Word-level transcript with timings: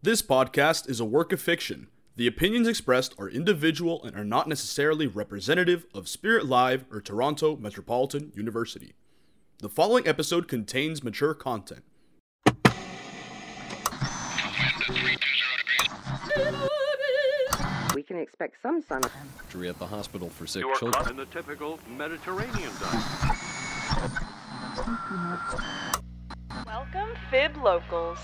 This 0.00 0.22
podcast 0.22 0.88
is 0.88 1.00
a 1.00 1.04
work 1.04 1.32
of 1.32 1.40
fiction. 1.40 1.88
The 2.16 2.28
opinions 2.28 2.68
expressed 2.68 3.14
are 3.18 3.28
individual 3.28 4.02
and 4.04 4.16
are 4.16 4.24
not 4.24 4.46
necessarily 4.48 5.06
representative 5.08 5.86
of 5.92 6.08
Spirit 6.08 6.46
Live 6.46 6.84
or 6.90 7.00
Toronto 7.00 7.56
Metropolitan 7.56 8.30
University. 8.34 8.94
The 9.58 9.68
following 9.68 10.06
episode 10.06 10.46
contains 10.46 11.02
mature 11.02 11.34
content. 11.34 11.82
We 17.94 18.02
can 18.02 18.18
expect 18.18 18.56
some 18.62 18.82
sun. 18.82 19.02
Surgery 19.50 19.68
at 19.68 19.78
the 19.78 19.86
hospital 19.86 20.28
for 20.28 20.46
sick 20.46 20.62
You 20.62 20.68
are 20.68 20.78
children. 20.78 21.08
in 21.10 21.16
the 21.16 21.26
typical 21.26 21.80
Mediterranean 21.96 22.70
diet. 22.80 23.04
Welcome, 26.66 27.08
Fib 27.30 27.56
Locals. 27.56 28.18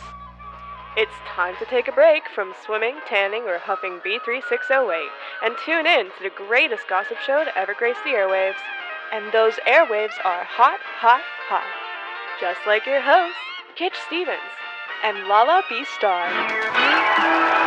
It's 0.97 1.11
time 1.27 1.57
to 1.59 1.65
take 1.65 1.89
a 1.89 1.93
break 1.93 2.23
from 2.33 2.55
swimming, 2.65 2.95
tanning, 3.09 3.43
or 3.49 3.59
huffing 3.59 3.99
B3608 4.07 5.09
and 5.43 5.57
tune 5.65 5.87
in 5.87 6.07
to 6.07 6.23
the 6.23 6.31
greatest 6.31 6.87
gossip 6.89 7.19
show 7.19 7.45
to 7.45 7.59
ever 7.59 7.75
grace 7.75 7.97
the 8.05 8.11
airwaves. 8.11 8.63
And 9.13 9.33
those 9.33 9.55
airwaves 9.67 10.15
are 10.25 10.45
hot, 10.45 10.79
hot, 11.01 11.23
hot. 11.49 11.67
Just 12.41 12.61
like 12.65 12.87
your 12.87 13.01
hosts, 13.01 13.37
Kitsch 13.77 13.97
Stevens 14.07 14.39
and 15.03 15.27
Lala 15.27 15.63
B. 15.69 15.85
Star. 15.99 17.64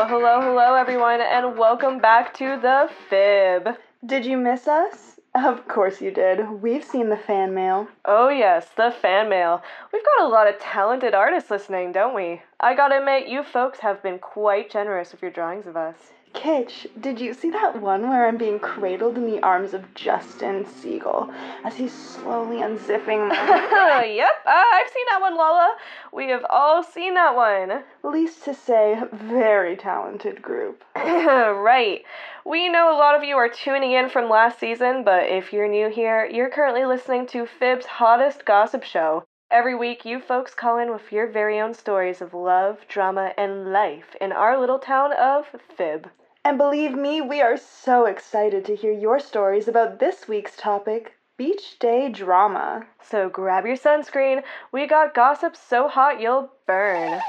Hello, 0.00 0.18
hello, 0.18 0.40
hello, 0.40 0.74
everyone, 0.76 1.20
and 1.20 1.58
welcome 1.58 1.98
back 1.98 2.32
to 2.32 2.58
the 2.58 2.88
Fib. 3.10 3.76
Did 4.06 4.24
you 4.24 4.38
miss 4.38 4.66
us? 4.66 5.20
Of 5.34 5.68
course 5.68 6.00
you 6.00 6.10
did. 6.10 6.62
We've 6.62 6.82
seen 6.82 7.10
the 7.10 7.18
fan 7.18 7.52
mail. 7.52 7.86
Oh, 8.06 8.30
yes, 8.30 8.70
the 8.78 8.94
fan 9.02 9.28
mail. 9.28 9.62
We've 9.92 10.02
got 10.02 10.26
a 10.26 10.30
lot 10.30 10.48
of 10.48 10.58
talented 10.58 11.12
artists 11.12 11.50
listening, 11.50 11.92
don't 11.92 12.14
we? 12.14 12.40
I 12.58 12.74
gotta 12.74 12.96
admit, 12.96 13.28
you 13.28 13.42
folks 13.42 13.80
have 13.80 14.02
been 14.02 14.18
quite 14.18 14.70
generous 14.70 15.12
with 15.12 15.20
your 15.20 15.32
drawings 15.32 15.66
of 15.66 15.76
us. 15.76 15.96
Kitsch, 16.32 16.86
did 17.00 17.20
you 17.20 17.34
see 17.34 17.50
that 17.50 17.82
one 17.82 18.08
where 18.08 18.26
I'm 18.26 18.38
being 18.38 18.60
cradled 18.60 19.16
in 19.18 19.26
the 19.26 19.42
arms 19.42 19.74
of 19.74 19.94
Justin 19.94 20.64
Siegel 20.64 21.30
as 21.64 21.76
he's 21.76 21.92
slowly 21.92 22.58
unzipping 22.58 23.28
my. 23.28 24.04
yep, 24.16 24.30
uh, 24.46 24.50
I've 24.50 24.88
seen 24.88 25.04
that 25.10 25.20
one, 25.20 25.36
Lala. 25.36 25.76
We 26.12 26.28
have 26.28 26.44
all 26.48 26.82
seen 26.82 27.14
that 27.14 27.34
one. 27.34 27.82
Least 28.02 28.44
to 28.44 28.54
say, 28.54 29.02
very 29.12 29.76
talented 29.76 30.40
group. 30.40 30.84
right. 30.96 32.02
We 32.46 32.68
know 32.68 32.90
a 32.90 32.96
lot 32.96 33.16
of 33.16 33.24
you 33.24 33.36
are 33.36 33.48
tuning 33.48 33.92
in 33.92 34.08
from 34.08 34.30
last 34.30 34.58
season, 34.58 35.04
but 35.04 35.24
if 35.24 35.52
you're 35.52 35.68
new 35.68 35.90
here, 35.90 36.24
you're 36.24 36.50
currently 36.50 36.84
listening 36.84 37.26
to 37.28 37.44
Fib's 37.44 37.86
hottest 37.86 38.44
gossip 38.44 38.84
show. 38.84 39.24
Every 39.50 39.74
week, 39.74 40.04
you 40.04 40.20
folks 40.20 40.54
call 40.54 40.78
in 40.78 40.92
with 40.92 41.10
your 41.10 41.26
very 41.26 41.60
own 41.60 41.74
stories 41.74 42.22
of 42.22 42.32
love, 42.32 42.86
drama, 42.88 43.34
and 43.36 43.72
life 43.72 44.14
in 44.20 44.30
our 44.30 44.58
little 44.58 44.78
town 44.78 45.12
of 45.12 45.46
Fib. 45.76 46.08
And 46.42 46.56
believe 46.56 46.94
me, 46.94 47.20
we 47.20 47.42
are 47.42 47.58
so 47.58 48.06
excited 48.06 48.64
to 48.64 48.74
hear 48.74 48.92
your 48.92 49.20
stories 49.20 49.68
about 49.68 49.98
this 49.98 50.26
week's 50.26 50.56
topic 50.56 51.12
Beach 51.36 51.78
Day 51.78 52.08
Drama. 52.08 52.86
So 53.02 53.28
grab 53.28 53.66
your 53.66 53.76
sunscreen. 53.76 54.42
We 54.72 54.86
got 54.86 55.14
gossip 55.14 55.54
so 55.54 55.88
hot 55.88 56.20
you'll 56.20 56.50
burn. 56.66 57.20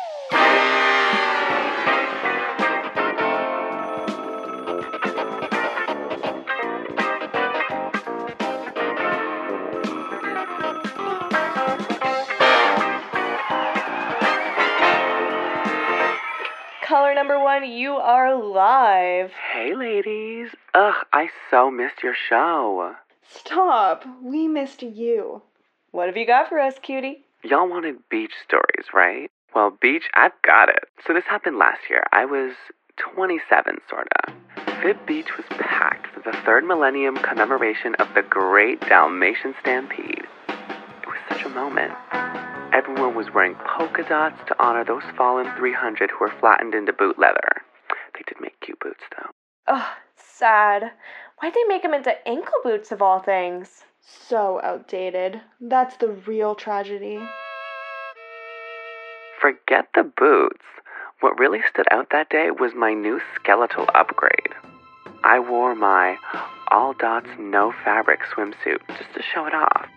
Number 17.22 17.40
one, 17.40 17.72
you 17.72 17.92
are 17.98 18.36
live. 18.36 19.30
Hey, 19.54 19.76
ladies. 19.76 20.50
Ugh, 20.74 21.06
I 21.14 21.30
so 21.52 21.70
missed 21.70 22.02
your 22.02 22.16
show. 22.16 22.96
Stop! 23.30 24.06
We 24.24 24.48
missed 24.48 24.82
you. 24.82 25.44
What 25.92 26.08
have 26.08 26.18
you 26.18 26.26
got 26.26 26.50
for 26.50 26.58
us, 26.58 26.80
cutie? 26.82 27.20
Y'all 27.44 27.70
wanted 27.70 27.98
beach 28.10 28.32
stories, 28.44 28.88
right? 28.92 29.30
Well, 29.54 29.78
beach, 29.80 30.06
I've 30.16 30.32
got 30.42 30.70
it. 30.70 30.86
So 31.06 31.14
this 31.14 31.26
happened 31.26 31.60
last 31.60 31.82
year. 31.92 32.02
I 32.12 32.26
was 32.26 32.54
27, 33.14 33.78
sorta. 33.88 34.34
Fib 34.82 35.06
Beach 35.06 35.38
was 35.38 35.46
packed 35.60 36.08
for 36.08 36.22
the 36.22 36.36
third 36.44 36.64
millennium 36.64 37.18
commemoration 37.18 37.94
of 38.00 38.08
the 38.16 38.24
Great 38.24 38.82
Dalmatian 38.82 39.54
Stampede. 39.62 40.26
Such 41.32 41.46
a 41.46 41.50
moment. 41.50 41.94
Everyone 42.74 43.16
was 43.16 43.34
wearing 43.34 43.56
polka 43.56 44.04
dots 44.04 44.42
to 44.48 44.56
honor 44.62 44.84
those 44.84 45.04
fallen 45.16 45.50
300 45.56 46.12
who 46.12 46.18
were 46.20 46.34
flattened 46.42 46.76
into 46.76 46.92
boot 46.92 47.18
leather. 47.18 47.62
They 48.14 48.24
did 48.28 48.42
make 48.42 48.60
cute 48.60 48.82
boots, 48.82 49.04
though. 49.16 49.30
Ugh, 49.68 49.88
sad. 50.18 50.92
Why'd 51.40 51.54
they 51.54 51.64
make 51.70 51.84
them 51.84 51.94
into 51.94 52.28
ankle 52.28 52.60
boots 52.66 52.92
of 52.92 53.02
all 53.02 53.20
things? 53.20 53.86
So 54.02 54.60
outdated. 54.62 55.40
That's 55.62 55.96
the 55.96 56.10
real 56.10 56.54
tragedy. 56.54 57.22
Forget 59.40 59.88
the 59.96 60.04
boots. 60.04 60.66
What 61.22 61.40
really 61.40 61.62
stood 61.74 61.88
out 61.92 62.10
that 62.12 62.30
day 62.30 62.52
was 62.52 62.74
my 62.76 62.94
new 62.94 63.22
skeletal 63.36 63.88
upgrade. 63.96 64.54
I 65.24 65.40
wore 65.40 65.76
my 65.76 66.18
all 66.68 66.92
dots 66.92 67.30
no 67.40 67.72
fabric 67.86 68.20
swimsuit 68.36 68.86
just 68.98 69.14
to 69.14 69.22
show 69.22 69.46
it 69.46 69.54
off. 69.54 69.88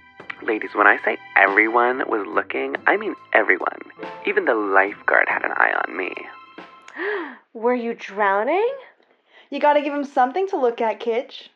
Ladies, 0.47 0.75
when 0.75 0.87
I 0.87 0.99
say 1.05 1.16
everyone 1.37 2.03
was 2.06 2.27
looking, 2.27 2.77
I 2.87 2.99
mean 2.99 3.15
everyone. 3.32 3.78
Even 4.27 4.44
the 4.44 4.55
lifeguard 4.55 5.27
had 5.27 5.43
an 5.43 5.53
eye 5.53 5.72
on 5.87 5.97
me. 5.97 6.12
Were 7.55 7.75
you 7.75 7.94
drowning? 7.94 8.75
You 9.50 9.59
gotta 9.59 9.81
give 9.81 9.94
him 9.94 10.04
something 10.04 10.47
to 10.49 10.59
look 10.59 10.83
at, 10.83 11.00
Kitsch. 11.00 11.49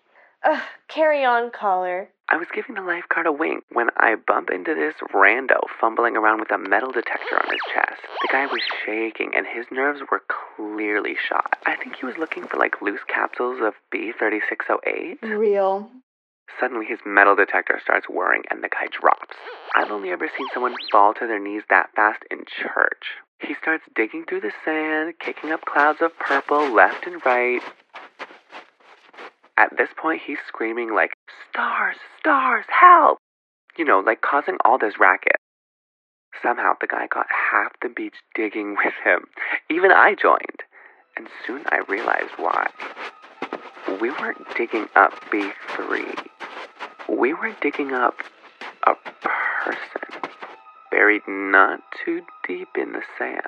Ugh, 0.43 0.63
carry 0.89 1.23
on, 1.23 1.51
caller. 1.51 2.09
I 2.31 2.37
was 2.37 2.49
giving 2.55 2.77
the 2.77 2.81
lifeguard 2.81 3.27
a 3.27 3.33
wink 3.33 3.65
when 3.73 3.89
I 3.97 4.15
bump 4.15 4.49
into 4.51 4.75
this 4.75 4.95
rando 5.13 5.61
fumbling 5.81 6.17
around 6.17 6.41
with 6.41 6.51
a 6.51 6.59
metal 6.59 6.93
detector 6.93 7.37
on 7.37 7.51
his 7.51 7.61
chest. 7.75 8.01
The 8.23 8.29
guy 8.33 8.47
was 8.47 8.63
shaking 8.87 9.33
and 9.35 9.47
his 9.47 9.67
nerves 9.71 10.01
were 10.11 10.23
clearly 10.57 11.17
shot. 11.29 11.59
I 11.67 11.77
think 11.77 11.97
he 11.97 12.07
was 12.07 12.17
looking 12.17 12.47
for 12.47 12.57
like 12.57 12.81
loose 12.81 13.01
capsules 13.07 13.61
of 13.63 13.75
B3608. 13.93 15.23
Real. 15.23 15.91
Suddenly, 16.61 16.87
his 16.87 16.99
metal 17.05 17.37
detector 17.37 17.79
starts 17.83 18.09
whirring 18.09 18.43
and 18.51 18.63
the 18.63 18.69
guy 18.69 18.89
drops. 18.91 19.37
I've 19.77 19.91
only 19.91 20.11
ever 20.11 20.29
seen 20.37 20.49
someone 20.53 20.75
fall 20.91 21.15
to 21.15 21.27
their 21.27 21.39
knees 21.39 21.63
that 21.71 21.91
fast 21.95 22.23
in 22.31 22.45
church. 22.47 23.05
He 23.41 23.55
starts 23.55 23.85
digging 23.95 24.25
through 24.25 24.41
the 24.41 24.53
sand, 24.65 25.15
kicking 25.21 25.53
up 25.53 25.65
clouds 25.65 26.01
of 26.03 26.19
purple 26.19 26.69
left 26.73 27.07
and 27.07 27.25
right. 27.25 27.63
At 29.57 29.77
this 29.77 29.91
point, 29.97 30.23
he's 30.25 30.39
screaming 30.47 30.95
like, 30.95 31.13
Stars, 31.51 31.97
stars, 32.19 32.65
help! 32.69 33.19
You 33.77 33.85
know, 33.85 34.01
like 34.01 34.21
causing 34.21 34.57
all 34.65 34.79
this 34.79 34.99
racket. 34.99 35.37
Somehow, 36.43 36.75
the 36.81 36.87
guy 36.87 37.07
got 37.07 37.27
half 37.31 37.73
the 37.83 37.89
beach 37.89 38.15
digging 38.35 38.77
with 38.85 38.95
him. 39.05 39.27
Even 39.71 39.93
I 39.93 40.15
joined. 40.15 40.63
And 41.17 41.29
soon 41.47 41.63
I 41.67 41.81
realized 41.89 42.35
why. 42.37 42.69
We 44.01 44.11
weren't 44.11 44.47
digging 44.57 44.89
up 44.95 45.13
B3. 45.33 46.29
We 47.09 47.33
were 47.35 47.55
digging 47.61 47.93
up 47.93 48.17
a 48.87 48.95
person 49.23 50.31
buried 50.91 51.23
not 51.29 51.81
too 52.05 52.23
deep 52.47 52.69
in 52.77 52.93
the 52.93 53.03
sand. 53.19 53.43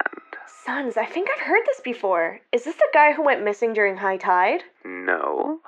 Sons, 0.64 0.96
I 0.96 1.06
think 1.06 1.28
I've 1.30 1.46
heard 1.46 1.62
this 1.66 1.80
before. 1.80 2.40
Is 2.52 2.64
this 2.64 2.76
the 2.76 2.88
guy 2.92 3.12
who 3.12 3.22
went 3.24 3.42
missing 3.44 3.72
during 3.72 3.96
high 3.96 4.16
tide? 4.18 4.62
No, 4.84 5.60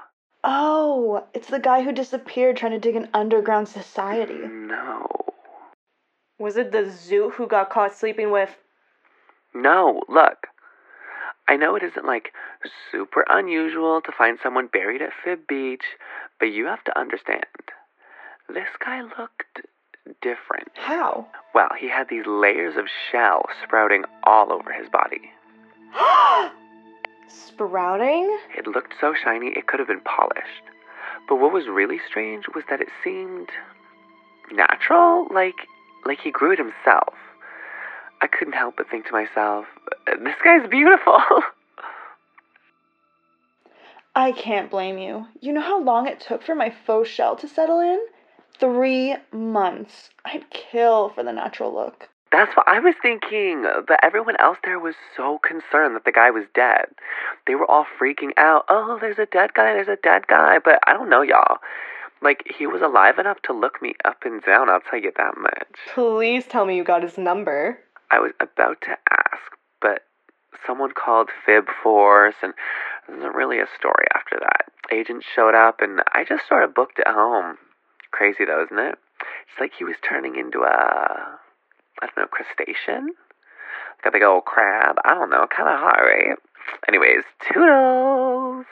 Oh, 0.44 1.24
it's 1.34 1.48
the 1.48 1.60
guy 1.60 1.82
who 1.82 1.92
disappeared 1.92 2.56
trying 2.56 2.72
to 2.72 2.78
dig 2.78 2.96
an 2.96 3.08
underground 3.14 3.68
society. 3.68 4.40
no, 4.48 5.06
Was 6.38 6.56
it 6.56 6.72
the 6.72 6.90
zoo 6.90 7.30
who 7.30 7.46
got 7.46 7.70
caught 7.70 7.94
sleeping 7.94 8.30
with? 8.32 8.56
no. 9.54 10.02
Look, 10.08 10.48
I 11.48 11.56
know 11.56 11.76
it 11.76 11.82
isn't 11.82 12.06
like 12.06 12.32
super 12.90 13.24
unusual 13.30 14.00
to 14.00 14.12
find 14.12 14.38
someone 14.42 14.66
buried 14.66 15.00
at 15.02 15.12
Fib 15.24 15.46
Beach, 15.46 15.84
but 16.40 16.46
you 16.46 16.66
have 16.66 16.82
to 16.84 16.98
understand. 16.98 17.44
This 18.48 18.68
guy 18.84 19.02
looked 19.02 19.62
different. 20.20 20.70
How? 20.74 21.26
Well, 21.54 21.70
he 21.78 21.88
had 21.88 22.08
these 22.08 22.26
layers 22.26 22.76
of 22.76 22.86
shell 23.10 23.46
sprouting 23.62 24.04
all 24.24 24.52
over 24.52 24.72
his 24.72 24.88
body. 24.88 25.30
Sprouting? 27.28 28.38
It 28.56 28.66
looked 28.66 28.94
so 29.00 29.14
shiny 29.14 29.48
it 29.48 29.66
could 29.66 29.78
have 29.78 29.88
been 29.88 30.00
polished. 30.00 30.64
But 31.28 31.36
what 31.36 31.52
was 31.52 31.68
really 31.68 32.00
strange 32.08 32.46
was 32.54 32.64
that 32.68 32.80
it 32.80 32.88
seemed 33.02 33.48
natural, 34.50 35.28
like 35.30 35.54
like 36.04 36.20
he 36.20 36.30
grew 36.30 36.52
it 36.52 36.58
himself. 36.58 37.14
I 38.20 38.26
couldn't 38.26 38.54
help 38.54 38.76
but 38.76 38.90
think 38.90 39.06
to 39.06 39.12
myself, 39.12 39.66
this 40.06 40.34
guy's 40.44 40.68
beautiful. 40.68 41.18
I 44.14 44.32
can't 44.32 44.70
blame 44.70 44.98
you. 44.98 45.26
You 45.40 45.52
know 45.52 45.62
how 45.62 45.82
long 45.82 46.06
it 46.06 46.20
took 46.20 46.42
for 46.42 46.54
my 46.54 46.74
faux 46.86 47.08
shell 47.08 47.36
to 47.36 47.48
settle 47.48 47.80
in? 47.80 47.98
Three 48.62 49.16
months. 49.32 50.10
I'd 50.24 50.48
kill 50.50 51.08
for 51.08 51.24
the 51.24 51.32
natural 51.32 51.74
look. 51.74 52.08
That's 52.30 52.56
what 52.56 52.68
I 52.68 52.78
was 52.78 52.94
thinking, 53.02 53.66
but 53.88 53.98
everyone 54.04 54.36
else 54.38 54.56
there 54.62 54.78
was 54.78 54.94
so 55.16 55.40
concerned 55.42 55.96
that 55.96 56.04
the 56.04 56.12
guy 56.12 56.30
was 56.30 56.44
dead. 56.54 56.86
They 57.48 57.56
were 57.56 57.68
all 57.68 57.86
freaking 58.00 58.30
out. 58.36 58.64
Oh, 58.68 58.98
there's 59.00 59.18
a 59.18 59.26
dead 59.26 59.54
guy, 59.54 59.72
there's 59.72 59.88
a 59.88 59.98
dead 60.00 60.28
guy. 60.28 60.60
But 60.64 60.78
I 60.86 60.92
don't 60.92 61.10
know, 61.10 61.22
y'all. 61.22 61.58
Like, 62.22 62.44
he 62.56 62.68
was 62.68 62.82
alive 62.82 63.18
enough 63.18 63.42
to 63.46 63.52
look 63.52 63.82
me 63.82 63.94
up 64.04 64.18
and 64.24 64.40
down, 64.40 64.70
I'll 64.70 64.78
tell 64.80 65.00
you 65.00 65.10
that 65.16 65.36
much. 65.36 65.74
Please 65.92 66.46
tell 66.46 66.64
me 66.64 66.76
you 66.76 66.84
got 66.84 67.02
his 67.02 67.18
number. 67.18 67.80
I 68.12 68.20
was 68.20 68.30
about 68.38 68.80
to 68.82 68.96
ask, 69.10 69.42
but 69.80 70.02
someone 70.64 70.92
called 70.92 71.30
Fib 71.44 71.66
Force, 71.82 72.36
and 72.44 72.54
there 73.08 73.16
wasn't 73.16 73.34
really 73.34 73.58
a 73.58 73.66
story 73.76 74.06
after 74.14 74.38
that. 74.38 74.66
Agent 74.92 75.24
showed 75.34 75.56
up, 75.56 75.80
and 75.80 76.00
I 76.14 76.22
just 76.22 76.46
sort 76.46 76.62
of 76.62 76.76
booked 76.76 77.00
it 77.00 77.08
home. 77.08 77.58
Crazy 78.12 78.44
though, 78.44 78.62
isn't 78.62 78.78
it? 78.78 78.98
It's 79.50 79.60
like 79.60 79.72
he 79.76 79.84
was 79.84 79.96
turning 80.06 80.36
into 80.36 80.60
a, 80.60 80.68
I 80.68 82.06
don't 82.06 82.16
know, 82.16 82.26
crustacean? 82.26 83.14
Like 84.04 84.06
a 84.06 84.10
big 84.12 84.22
old 84.22 84.44
crab. 84.44 84.96
I 85.04 85.14
don't 85.14 85.30
know, 85.30 85.46
kind 85.54 85.68
of 85.68 85.78
hot, 85.80 86.00
right? 86.00 86.36
Anyways, 86.88 87.24
toodles! 87.40 88.66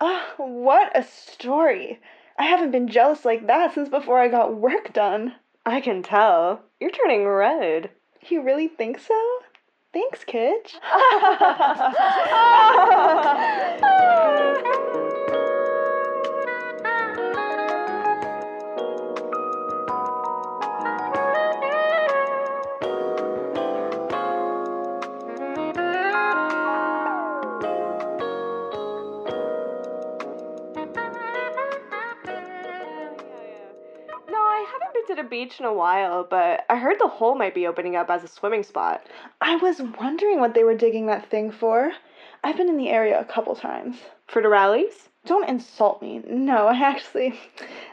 Ah, 0.00 0.26
what 0.36 0.96
a 0.96 1.02
story. 1.02 2.00
I 2.38 2.44
haven't 2.44 2.70
been 2.72 2.88
jealous 2.88 3.24
like 3.24 3.46
that 3.46 3.74
since 3.74 3.88
before 3.88 4.18
I 4.18 4.28
got 4.28 4.54
work 4.54 4.92
done. 4.92 5.36
I 5.64 5.80
can 5.80 6.02
tell. 6.02 6.62
You're 6.80 6.90
turning 6.90 7.26
red. 7.26 7.90
You 8.28 8.42
really 8.42 8.68
think 8.68 8.98
so? 8.98 9.38
Thanks, 9.92 10.24
Kitsch. 10.24 10.74
beach 35.36 35.60
in 35.60 35.66
a 35.66 35.72
while, 35.74 36.26
but 36.30 36.64
I 36.70 36.76
heard 36.76 36.96
the 36.98 37.08
hole 37.08 37.34
might 37.34 37.54
be 37.54 37.66
opening 37.66 37.94
up 37.94 38.08
as 38.08 38.24
a 38.24 38.28
swimming 38.28 38.62
spot. 38.62 39.06
I 39.42 39.56
was 39.56 39.82
wondering 40.00 40.40
what 40.40 40.54
they 40.54 40.64
were 40.64 40.74
digging 40.74 41.04
that 41.06 41.28
thing 41.28 41.50
for. 41.50 41.92
I've 42.42 42.56
been 42.56 42.70
in 42.70 42.78
the 42.78 42.88
area 42.88 43.20
a 43.20 43.24
couple 43.26 43.54
times. 43.54 43.96
For 44.26 44.40
the 44.40 44.48
rallies? 44.48 45.10
Don't 45.26 45.46
insult 45.46 46.00
me. 46.00 46.22
No, 46.26 46.68
I 46.68 46.80
actually. 46.80 47.38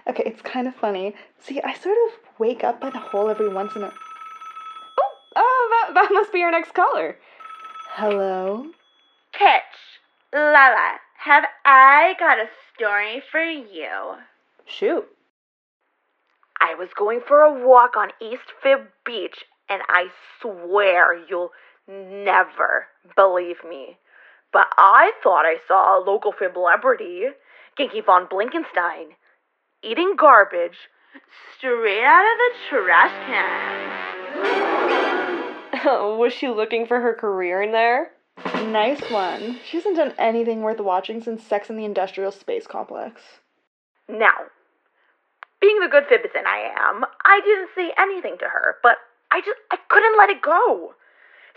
Okay, 0.08 0.24
it's 0.26 0.42
kind 0.42 0.68
of 0.68 0.76
funny. 0.76 1.16
See, 1.40 1.62
I 1.62 1.74
sort 1.74 1.98
of 2.08 2.20
wake 2.38 2.64
up 2.64 2.82
by 2.82 2.90
the 2.90 3.00
hole 3.00 3.30
every 3.30 3.48
once 3.48 3.74
in 3.76 3.84
a. 3.84 3.88
Oh, 3.88 5.14
oh, 5.38 5.70
that, 5.72 5.94
that 5.96 6.10
must 6.12 6.34
be 6.34 6.42
our 6.44 6.52
next 6.52 6.74
caller. 6.74 7.18
Hello? 7.92 8.68
Kitch, 9.32 9.80
Lala, 10.34 10.98
have 11.18 11.46
I 11.66 12.16
got 12.20 12.38
a 12.38 12.50
story 12.76 13.24
for 13.32 13.44
you? 13.44 14.16
Shoot. 14.66 15.08
I 16.64 16.76
was 16.76 16.88
going 16.98 17.20
for 17.28 17.42
a 17.42 17.68
walk 17.68 17.98
on 17.98 18.12
East 18.22 18.54
Fib 18.62 18.88
Beach, 19.06 19.44
and 19.70 19.82
I 19.90 20.06
swear 20.40 21.14
you'll 21.28 21.52
never 21.90 22.88
believe 23.18 23.58
me. 23.70 23.98
But 24.54 24.68
I 24.78 25.12
thought 25.22 25.46
I 25.46 25.58
saw 25.68 26.00
a 26.00 26.04
local 26.06 26.32
Fib 26.32 26.54
celebrity, 26.54 27.24
Genki 27.78 28.06
von 28.06 28.28
Blinkenstein, 28.28 29.08
eating 29.84 30.16
garbage 30.18 30.78
straight 31.58 32.06
out 32.06 32.32
of 32.32 32.38
the 32.40 32.52
trash 32.70 33.12
can. 33.28 34.00
was 36.18 36.32
she 36.32 36.48
looking 36.48 36.88
for 36.88 37.02
her 37.02 37.14
career 37.14 37.62
in 37.62 37.74
there? 37.74 38.12
Nice 38.46 39.02
one. 39.12 39.60
She 39.70 39.76
hasn't 39.76 39.98
done 39.98 40.14
anything 40.18 40.62
worth 40.62 40.80
watching 40.80 41.22
since 41.22 41.44
Sex 41.44 41.70
in 41.70 41.76
the 41.76 41.84
Industrial 41.84 42.32
Space 42.32 42.66
Complex. 42.66 43.22
Now, 44.08 44.46
being 45.64 45.80
the 45.80 45.88
good 45.88 46.04
Fibison 46.12 46.44
I 46.44 46.68
am, 46.76 47.08
I 47.24 47.40
didn't 47.40 47.72
say 47.72 47.96
anything 47.96 48.36
to 48.40 48.52
her, 48.52 48.76
but 48.84 49.00
I 49.32 49.40
just 49.40 49.64
I 49.72 49.80
couldn't 49.88 50.20
let 50.20 50.30
it 50.30 50.44
go. 50.44 50.92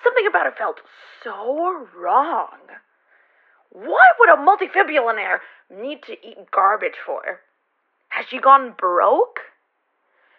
Something 0.05 0.31
about 0.31 0.47
it 0.47 0.55
felt 0.57 0.79
so 1.25 1.89
wrong. 1.91 2.71
What 3.75 4.15
would 4.23 4.31
a 4.31 4.39
multifibulinaire 4.39 5.43
need 5.75 6.07
to 6.07 6.15
eat 6.23 6.55
garbage 6.55 6.95
for? 7.05 7.43
Has 8.15 8.27
she 8.31 8.39
gone 8.39 8.79
broke? 8.79 9.43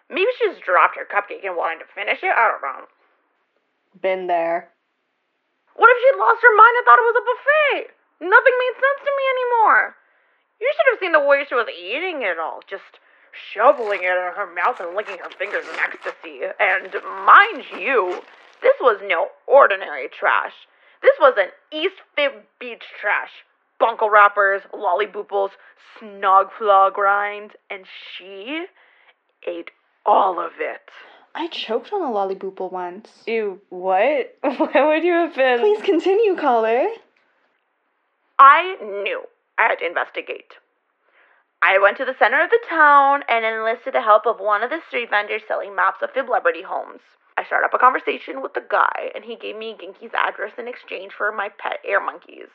Maybe 0.09 0.31
she 0.39 0.47
just 0.47 0.63
dropped 0.63 0.95
her 0.95 1.03
cupcake 1.03 1.43
and 1.43 1.59
wanted 1.59 1.83
to 1.83 1.91
finish 1.91 2.23
it. 2.23 2.31
I 2.31 2.47
don't 2.47 2.63
know. 2.63 2.87
Been 3.99 4.31
there. 4.31 4.71
What 5.75 5.91
if 5.91 5.97
she'd 5.99 6.17
lost 6.23 6.39
her 6.39 6.55
mind 6.55 6.75
and 6.79 6.85
thought 6.87 7.03
it 7.03 7.09
was 7.11 7.19
a 7.19 7.27
buffet? 7.27 7.91
Nothing 8.31 8.55
made 8.55 8.75
sense 8.79 9.01
to 9.03 9.11
me 9.11 9.23
anymore. 9.35 9.83
You 10.63 10.71
should 10.71 10.89
have 10.95 11.01
seen 11.03 11.11
the 11.11 11.27
way 11.27 11.43
she 11.43 11.53
was 11.53 11.67
eating 11.67 12.23
it 12.23 12.39
all, 12.39 12.63
just 12.63 12.97
shoveling 13.53 13.99
it 14.03 14.11
in 14.11 14.33
her 14.35 14.49
mouth 14.53 14.79
and 14.79 14.95
licking 14.95 15.17
her 15.17 15.29
fingers 15.37 15.65
in 15.71 15.79
ecstasy. 15.79 16.41
And 16.59 16.93
mind 17.25 17.65
you, 17.77 18.21
this 18.61 18.75
was 18.81 18.99
no 19.03 19.29
ordinary 19.47 20.07
trash. 20.09 20.53
This 21.01 21.15
was 21.19 21.35
an 21.37 21.49
East 21.71 21.95
Fib 22.15 22.31
Beach 22.59 22.83
trash. 22.99 23.29
Bunkle 23.79 24.09
wrappers, 24.11 24.63
lollybooples, 24.73 25.51
snog 25.99 26.49
flog 26.57 26.97
rind, 26.97 27.51
and 27.69 27.85
she 27.85 28.65
ate 29.47 29.69
all 30.05 30.39
of 30.39 30.53
it. 30.59 30.89
I 31.35 31.47
choked 31.49 31.93
on 31.93 32.01
a 32.01 32.05
lollyboople 32.05 32.71
once. 32.71 33.11
Ew, 33.27 33.61
what? 33.69 34.35
Why 34.41 34.87
would 34.87 35.03
you 35.03 35.13
have 35.13 35.35
been? 35.35 35.59
Please 35.59 35.83
continue, 35.83 36.35
caller. 36.35 36.87
I 38.39 38.77
knew 38.81 39.21
I 39.57 39.67
had 39.69 39.79
to 39.79 39.85
investigate. 39.85 40.53
I 41.67 41.79
went 41.79 41.97
to 41.97 42.05
the 42.05 42.15
center 42.17 42.41
of 42.41 42.49
the 42.49 42.63
town 42.69 43.23
and 43.27 43.43
enlisted 43.43 43.93
the 43.93 44.01
help 44.01 44.25
of 44.25 44.39
one 44.39 44.63
of 44.63 44.69
the 44.69 44.79
street 44.87 45.09
vendors 45.09 45.41
selling 45.45 45.75
maps 45.75 46.01
of 46.01 46.11
celebrity 46.13 46.61
homes. 46.61 47.01
I 47.37 47.43
started 47.43 47.65
up 47.65 47.73
a 47.73 47.77
conversation 47.77 48.41
with 48.41 48.53
the 48.53 48.63
guy, 48.69 49.11
and 49.13 49.25
he 49.25 49.35
gave 49.35 49.57
me 49.57 49.75
Genki's 49.77 50.13
address 50.13 50.53
in 50.57 50.69
exchange 50.69 51.11
for 51.11 51.29
my 51.33 51.49
pet 51.59 51.79
air 51.85 51.99
monkeys. 51.99 52.47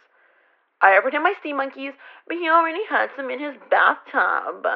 I 0.80 0.96
offered 0.96 1.12
him 1.12 1.24
my 1.24 1.34
sea 1.42 1.52
monkeys, 1.52 1.92
but 2.26 2.38
he 2.38 2.48
already 2.48 2.86
had 2.88 3.10
some 3.14 3.28
in 3.28 3.38
his 3.38 3.54
bathtub. 3.70 4.66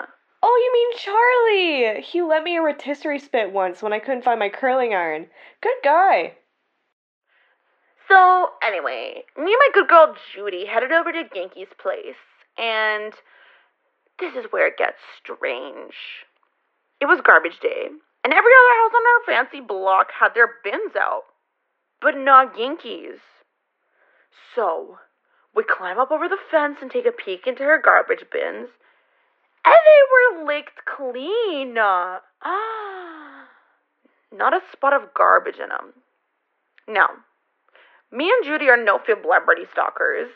Oh, 0.42 0.62
you 0.62 0.70
mean 0.70 0.99
Charlie? 0.99 2.02
He 2.02 2.20
lent 2.20 2.44
me 2.44 2.58
a 2.58 2.62
rotisserie 2.62 3.18
spit 3.18 3.52
once 3.54 3.80
when 3.80 3.94
I 3.94 4.00
couldn't 4.00 4.25
find 4.25 4.38
my 4.38 4.50
curling 4.50 4.92
iron. 4.92 5.28
Good 5.62 5.80
guy. 5.82 6.34
So, 8.06 8.50
anyway, 8.62 9.25
me 9.38 9.44
and 9.44 9.58
my 9.58 9.70
good 9.72 9.88
girl 9.88 10.14
Judy 10.34 10.66
headed 10.66 10.92
over 10.92 11.10
to 11.10 11.25
Genki's 11.25 11.72
place, 11.80 12.20
and 12.58 13.14
this 14.18 14.35
is 14.35 14.50
where 14.50 14.66
it 14.66 14.78
gets 14.78 14.99
strange. 15.23 15.94
It 17.00 17.06
was 17.06 17.20
garbage 17.25 17.61
day, 17.61 17.88
and 18.25 18.32
every 18.32 18.52
other 18.52 18.76
house 18.80 18.92
on 18.96 19.04
our 19.06 19.25
fancy 19.26 19.61
block 19.61 20.08
had 20.18 20.35
their 20.35 20.54
bins 20.64 20.96
out, 20.99 21.25
but 22.00 22.16
not 22.16 22.56
Genki's. 22.56 23.20
So, 24.54 24.99
we 25.54 25.64
climb 25.64 25.99
up 25.99 26.11
over 26.11 26.28
the 26.28 26.38
fence 26.50 26.78
and 26.80 26.90
take 26.90 27.06
a 27.06 27.12
peek 27.12 27.46
into 27.46 27.62
her 27.62 27.80
garbage 27.82 28.25
bins, 28.32 28.68
and 29.64 29.75
they 29.75 30.02
were 30.12 30.46
licked 30.46 30.85
clean. 30.85 31.76
Ah, 31.78 33.49
not 34.32 34.54
a 34.54 34.61
spot 34.73 34.92
of 34.92 35.14
garbage 35.14 35.58
in 35.62 35.68
them. 35.68 35.92
Now, 36.88 37.08
me 38.12 38.30
and 38.30 38.44
Judy 38.44 38.68
are 38.68 38.82
no 38.82 39.00
celebrity 39.04 39.64
stalkers. 39.73 40.30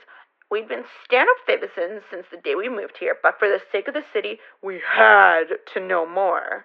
We've 0.51 0.69
been 0.69 0.85
stand-up 1.05 1.37
Fibisons 1.47 2.03
since 2.11 2.27
the 2.31 2.37
day 2.37 2.57
we 2.57 2.69
moved 2.69 2.99
here, 2.99 3.17
but 3.23 3.39
for 3.39 3.49
the 3.49 3.61
sake 3.71 3.87
of 3.87 3.95
the 3.95 4.05
city, 4.13 4.39
we 4.63 4.81
had 4.85 5.45
to 5.75 5.81
know 5.81 6.05
more. 6.05 6.65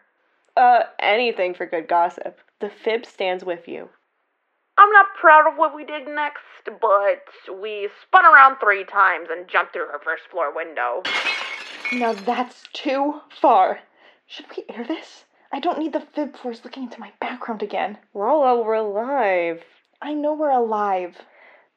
Uh, 0.58 0.84
anything 1.00 1.54
for 1.54 1.68
good 1.68 1.88
gossip. 1.88 2.40
The 2.62 2.70
fib 2.70 3.06
stands 3.06 3.44
with 3.44 3.68
you. 3.68 3.90
I'm 4.78 4.92
not 4.92 5.14
proud 5.20 5.48
of 5.48 5.58
what 5.58 5.76
we 5.76 5.86
did 5.86 6.08
next, 6.08 6.42
but 6.66 7.60
we 7.62 7.90
spun 8.02 8.26
around 8.26 8.58
three 8.60 8.86
times 8.86 9.28
and 9.32 9.48
jumped 9.48 9.74
through 9.74 9.88
her 9.88 10.00
first 10.04 10.24
floor 10.32 10.54
window. 10.54 11.04
Now 11.94 12.14
that's 12.14 12.64
too 12.74 13.22
far. 13.30 13.80
Should 14.26 14.48
we 14.58 14.66
air 14.68 14.84
this? 14.84 15.26
I 15.52 15.60
don't 15.60 15.80
need 15.80 15.94
the 15.94 16.02
fib 16.02 16.36
force 16.36 16.62
looking 16.64 16.84
into 16.84 17.00
my 17.00 17.12
background 17.22 17.62
again. 17.62 18.00
Lala, 18.14 18.62
we're 18.64 18.74
alive. 18.74 19.62
I 20.02 20.14
know 20.14 20.34
we're 20.34 20.50
alive. 20.50 21.16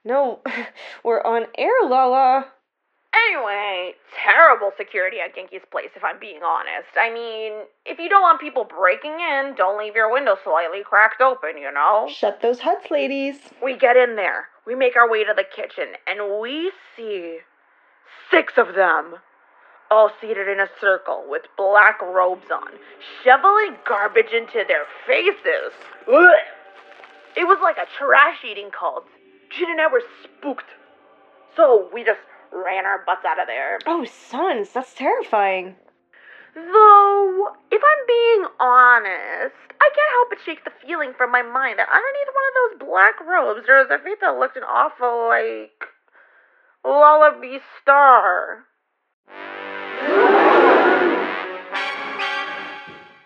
No, 0.05 0.40
we're 1.05 1.23
on 1.23 1.47
air, 1.57 1.73
Lala. 1.85 2.47
Anyway, 3.31 3.95
terrible 4.23 4.71
security 4.76 5.17
at 5.19 5.35
Genki's 5.35 5.64
place, 5.73 5.88
if 5.97 6.05
I'm 6.05 6.21
being 6.21 6.40
honest. 6.45 6.88
I 7.00 7.12
mean, 7.12 7.64
if 7.87 7.99
you 7.99 8.09
don't 8.09 8.23
want 8.23 8.40
people 8.40 8.64
breaking 8.64 9.12
in, 9.12 9.55
don't 9.57 9.78
leave 9.78 9.97
your 9.97 10.12
window 10.12 10.37
slightly 10.45 10.83
cracked 10.85 11.23
open, 11.23 11.57
you 11.59 11.73
know? 11.73 12.07
Shut 12.11 12.43
those 12.43 12.61
huts, 12.61 12.90
ladies. 12.90 13.37
We 13.62 13.76
get 13.76 13.97
in 13.97 14.17
there, 14.17 14.49
we 14.67 14.75
make 14.75 14.95
our 14.95 15.11
way 15.11 15.25
to 15.25 15.33
the 15.35 15.45
kitchen, 15.45 15.95
and 16.07 16.40
we 16.40 16.71
see 16.97 17.38
Six 18.31 18.55
of 18.59 18.75
them. 18.75 19.17
All 19.90 20.11
seated 20.21 20.49
in 20.49 20.61
a 20.61 20.69
circle 20.81 21.25
with 21.26 21.43
black 21.57 22.02
robes 22.02 22.50
on, 22.52 22.69
shoveling 23.25 23.76
garbage 23.88 24.33
into 24.35 24.62
their 24.69 24.85
faces. 25.07 25.73
It 27.35 27.47
was 27.47 27.59
like 27.62 27.78
a 27.78 27.87
trash 27.97 28.45
eating 28.45 28.71
cult. 28.71 29.07
Jin 29.58 29.70
and 29.70 29.80
I 29.80 29.88
were 29.88 30.02
spooked. 30.22 30.70
So 31.56 31.88
we 31.92 32.04
just 32.04 32.20
ran 32.52 32.86
our 32.86 33.04
butts 33.04 33.24
out 33.26 33.40
of 33.40 33.48
there. 33.48 33.78
Oh, 33.86 34.04
sons, 34.04 34.70
that's 34.72 34.94
terrifying. 34.94 35.74
Though, 36.54 37.48
if 37.70 37.82
I'm 37.82 38.06
being 38.06 38.46
honest, 38.60 39.56
I 39.80 39.90
can't 39.94 40.12
help 40.12 40.28
but 40.30 40.38
shake 40.44 40.64
the 40.64 40.70
feeling 40.86 41.12
from 41.16 41.32
my 41.32 41.42
mind 41.42 41.78
that 41.78 41.88
underneath 41.88 42.30
one 42.34 42.46
of 42.48 42.54
those 42.56 42.88
black 42.88 43.20
robes 43.20 43.66
there 43.66 43.78
was 43.78 43.90
a 43.90 44.02
face 44.02 44.18
that 44.20 44.38
looked 44.38 44.56
an 44.56 44.62
awful 44.62 45.28
like 45.28 45.86
Lullaby 46.84 47.58
Star. 47.82 48.64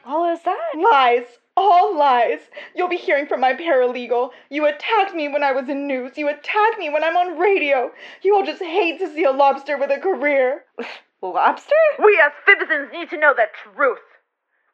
All 0.04 0.32
is 0.32 0.42
that? 0.44 0.72
Lies. 0.76 1.26
All 1.56 1.96
lies. 1.96 2.40
You'll 2.74 2.88
be 2.88 2.96
hearing 2.96 3.26
from 3.26 3.40
my 3.40 3.52
paralegal. 3.52 4.30
You 4.50 4.66
attacked 4.66 5.14
me 5.14 5.28
when 5.28 5.42
I 5.42 5.52
was 5.52 5.68
in 5.68 5.86
news. 5.86 6.16
You 6.16 6.28
attacked 6.28 6.78
me 6.78 6.88
when 6.88 7.04
I'm 7.04 7.16
on 7.16 7.38
radio. 7.38 7.90
You 8.22 8.34
all 8.36 8.44
just 8.44 8.62
hate 8.62 8.98
to 9.00 9.12
see 9.12 9.24
a 9.24 9.32
lobster 9.32 9.76
with 9.76 9.90
a 9.90 9.98
career. 9.98 10.64
Lobster? 11.22 11.74
We 12.02 12.20
as 12.20 12.32
citizens 12.44 12.90
need 12.92 13.08
to 13.10 13.16
know 13.16 13.32
the 13.32 13.46
truth. 13.62 14.00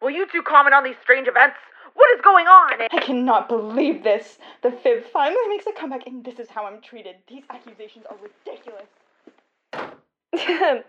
Will 0.01 0.11
you 0.11 0.27
two 0.33 0.43
comment 0.43 0.75
on 0.75 0.83
these 0.83 0.97
strange 1.03 1.29
events? 1.29 1.57
What 1.93 2.09
is 2.17 2.23
going 2.23 2.47
on? 2.47 2.89
I 2.93 3.01
cannot 3.01 3.49
believe 3.49 4.03
this. 4.03 4.39
The 4.63 4.71
fib 4.71 5.05
finally 5.13 5.49
makes 5.49 5.67
a 5.67 5.73
comeback, 5.73 6.07
and 6.07 6.25
this 6.25 6.39
is 6.39 6.49
how 6.49 6.65
I'm 6.65 6.81
treated. 6.81 7.17
These 7.29 7.43
accusations 7.51 8.07
are 8.09 8.17
ridiculous. 8.23 8.87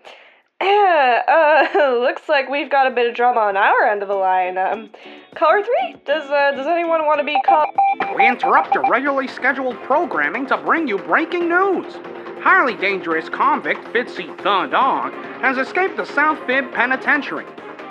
yeah, 0.61 1.67
uh, 1.73 1.99
looks 1.99 2.27
like 2.27 2.49
we've 2.49 2.69
got 2.69 2.87
a 2.87 2.91
bit 2.91 3.07
of 3.09 3.15
drama 3.15 3.39
on 3.39 3.57
our 3.57 3.83
end 3.83 4.01
of 4.01 4.09
the 4.09 4.15
line. 4.15 4.57
Um, 4.57 4.89
caller 5.35 5.63
three, 5.63 5.95
does 6.05 6.29
uh, 6.29 6.51
does 6.51 6.67
anyone 6.67 7.05
want 7.05 7.19
to 7.19 7.25
be 7.25 7.37
called? 7.45 7.69
We 8.15 8.27
interrupt 8.27 8.75
your 8.75 8.89
regularly 8.89 9.27
scheduled 9.27 9.77
programming 9.83 10.47
to 10.47 10.57
bring 10.57 10.87
you 10.87 10.97
breaking 10.97 11.47
news. 11.47 11.93
Highly 12.41 12.75
dangerous 12.75 13.29
convict 13.29 13.83
Fitzy 13.93 14.35
the 14.37 14.67
dog 14.67 15.13
has 15.41 15.57
escaped 15.57 15.97
the 15.97 16.05
South 16.05 16.39
Fib 16.45 16.71
Penitentiary. 16.73 17.45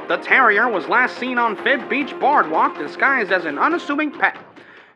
The 0.08 0.16
terrier 0.16 0.68
was 0.68 0.88
last 0.88 1.18
seen 1.18 1.36
on 1.36 1.56
Fib 1.56 1.88
Beach 1.88 2.18
Boardwalk 2.18 2.78
disguised 2.78 3.30
as 3.30 3.44
an 3.44 3.58
unassuming 3.58 4.10
pet. 4.10 4.38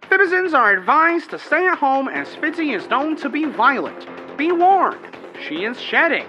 Fibizens 0.09 0.55
are 0.55 0.73
advised 0.73 1.31
to 1.31 1.38
stay 1.38 1.67
at 1.67 1.79
home 1.79 2.09
as 2.09 2.29
Fitzy 2.37 2.75
is 2.75 2.88
known 2.88 3.17
to 3.17 3.29
be 3.29 3.45
violent. 3.45 4.07
Be 4.37 4.52
warned, 4.52 5.07
she 5.47 5.64
is 5.64 5.81
shedding. 5.81 6.26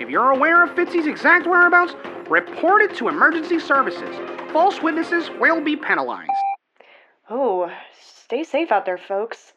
If 0.00 0.08
you're 0.08 0.30
aware 0.30 0.64
of 0.64 0.70
Fitzy's 0.70 1.06
exact 1.06 1.46
whereabouts, 1.46 1.94
report 2.30 2.80
it 2.80 2.94
to 2.96 3.08
emergency 3.08 3.58
services. 3.58 4.16
False 4.50 4.80
witnesses 4.80 5.28
will 5.38 5.60
be 5.60 5.76
penalized. 5.76 6.30
Oh, 7.28 7.70
stay 8.24 8.42
safe 8.42 8.72
out 8.72 8.86
there, 8.86 8.96
folks. 8.96 9.52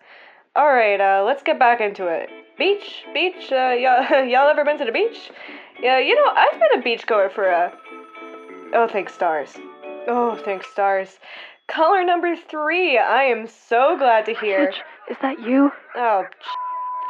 All 0.54 0.68
right, 0.68 1.00
uh, 1.00 1.24
let's 1.26 1.44
get 1.44 1.58
back 1.58 1.80
into 1.80 2.08
it. 2.08 2.30
Beach, 2.58 3.06
beach. 3.14 3.54
Uh, 3.54 3.72
y'all, 3.72 4.04
y'all 4.26 4.50
ever 4.50 4.66
been 4.66 4.78
to 4.80 4.86
the 4.86 4.92
beach? 4.92 5.32
Yeah, 5.82 6.00
you 6.00 6.14
know 6.14 6.30
I've 6.36 6.60
been 6.60 6.80
a 6.80 6.84
beachgoer 6.84 7.32
for 7.32 7.46
a. 7.46 7.74
Oh, 8.74 8.88
thanks 8.88 9.14
stars. 9.14 9.56
Oh, 10.08 10.36
thanks 10.44 10.68
stars. 10.68 11.20
Caller 11.70 12.04
number 12.04 12.36
three. 12.36 12.98
I 12.98 13.24
am 13.24 13.48
so 13.48 13.98
glad 13.98 14.26
to 14.26 14.34
hear. 14.34 14.74
Fitch, 14.74 14.82
is 15.10 15.18
that 15.22 15.40
you? 15.40 15.72
Oh, 15.96 16.26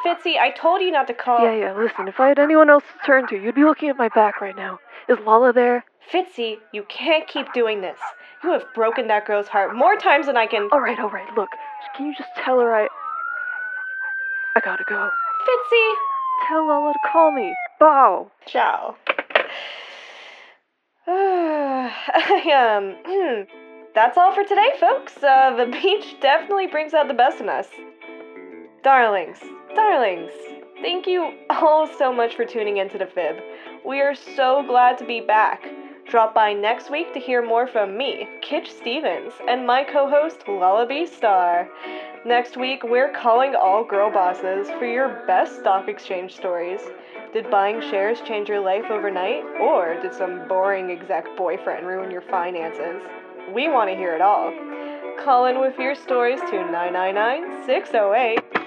Fitzy, 0.03 0.37
I 0.37 0.51
told 0.51 0.81
you 0.81 0.91
not 0.91 1.07
to 1.07 1.13
call. 1.13 1.39
Yeah, 1.43 1.55
yeah, 1.55 1.73
listen, 1.73 2.07
if 2.09 2.19
I 2.19 2.27
had 2.27 2.39
anyone 2.39 2.69
else 2.69 2.83
to 2.83 3.05
turn 3.05 3.27
to, 3.27 3.37
you'd 3.37 3.55
be 3.55 3.63
looking 3.63 3.89
at 3.89 3.97
my 3.97 4.09
back 4.09 4.41
right 4.41 4.55
now. 4.55 4.79
Is 5.07 5.17
Lala 5.25 5.53
there? 5.53 5.85
Fitzy, 6.11 6.57
you 6.73 6.83
can't 6.89 7.27
keep 7.27 7.53
doing 7.53 7.79
this. 7.81 7.97
You 8.43 8.51
have 8.51 8.65
broken 8.75 9.07
that 9.07 9.25
girl's 9.25 9.47
heart 9.47 9.73
more 9.73 9.95
times 9.95 10.25
than 10.25 10.35
I 10.35 10.47
can. 10.47 10.67
Alright, 10.73 10.99
alright, 10.99 11.33
look, 11.37 11.49
can 11.95 12.07
you 12.07 12.15
just 12.15 12.29
tell 12.37 12.59
her 12.59 12.73
I. 12.73 12.89
I 14.55 14.59
gotta 14.59 14.83
go. 14.83 15.09
Fitzy! 15.47 15.93
Tell 16.47 16.67
Lala 16.67 16.91
to 16.91 16.99
call 17.09 17.31
me. 17.31 17.55
Bow! 17.79 18.29
Ciao. 18.45 18.97
um, 21.07 22.95
hmm. 23.05 23.41
that's 23.95 24.17
all 24.17 24.33
for 24.33 24.43
today, 24.43 24.71
folks. 24.79 25.23
Uh, 25.23 25.55
the 25.55 25.65
beach 25.81 26.15
definitely 26.19 26.67
brings 26.67 26.93
out 26.93 27.07
the 27.07 27.13
best 27.13 27.39
in 27.39 27.47
us. 27.47 27.67
Darlings, 28.83 29.37
darlings, 29.73 30.33
thank 30.81 31.07
you 31.07 31.31
all 31.49 31.87
so 31.87 32.11
much 32.11 32.35
for 32.35 32.43
tuning 32.43 32.77
into 32.77 32.97
the 32.97 33.05
Fib. 33.05 33.37
We 33.85 34.01
are 34.01 34.13
so 34.13 34.61
glad 34.67 34.97
to 34.97 35.05
be 35.05 35.21
back. 35.21 35.65
Drop 36.09 36.35
by 36.35 36.51
next 36.51 36.91
week 36.91 37.13
to 37.13 37.19
hear 37.21 37.41
more 37.41 37.65
from 37.65 37.97
me, 37.97 38.27
Kitsch 38.41 38.67
Stevens, 38.67 39.31
and 39.47 39.65
my 39.65 39.85
co 39.85 40.09
host, 40.09 40.45
Lullaby 40.49 41.05
Star. 41.05 41.69
Next 42.25 42.57
week, 42.57 42.83
we're 42.83 43.13
calling 43.13 43.55
all 43.55 43.85
girl 43.85 44.11
bosses 44.11 44.67
for 44.71 44.85
your 44.85 45.23
best 45.27 45.61
stock 45.61 45.87
exchange 45.87 46.35
stories. 46.35 46.81
Did 47.31 47.49
buying 47.49 47.79
shares 47.79 48.19
change 48.27 48.49
your 48.49 48.59
life 48.59 48.91
overnight, 48.91 49.45
or 49.61 49.97
did 50.01 50.13
some 50.13 50.45
boring 50.49 50.91
exec 50.91 51.37
boyfriend 51.37 51.87
ruin 51.87 52.11
your 52.11 52.21
finances? 52.21 53.01
We 53.55 53.69
want 53.69 53.89
to 53.91 53.95
hear 53.95 54.13
it 54.13 54.21
all. 54.21 54.51
Call 55.23 55.45
in 55.45 55.61
with 55.61 55.79
your 55.79 55.95
stories 55.95 56.41
to 56.41 56.69
999 56.69 57.65
608 57.65 58.62